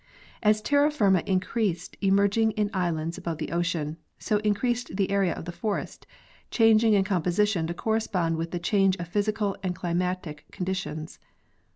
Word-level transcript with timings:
As 0.41 0.63
terra 0.63 0.89
firma 0.89 1.21
increased 1.27 1.95
emerging 2.01 2.53
in 2.53 2.71
islands 2.73 3.19
above 3.19 3.37
the 3.37 3.51
ocean, 3.51 3.97
so 4.17 4.37
increased 4.37 4.95
the 4.97 5.11
area 5.11 5.31
of 5.31 5.45
the 5.45 5.51
forest, 5.51 6.07
changing 6.49 6.95
in 6.95 7.03
composition 7.03 7.67
to 7.67 7.75
correspond 7.75 8.35
with 8.35 8.49
the 8.49 8.57
change 8.57 8.95
of 8.95 9.07
physical 9.09 9.55
and 9.61 9.75
climatic 9.75 10.45
conditions. 10.51 11.19